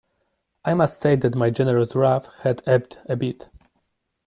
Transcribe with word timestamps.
I 0.65 0.73
must 0.73 0.99
say 0.99 1.15
that 1.17 1.35
my 1.35 1.51
generous 1.51 1.93
wrath 1.95 2.25
had 2.39 2.63
ebbed 2.65 2.97
a 3.05 3.15
bit. 3.15 3.49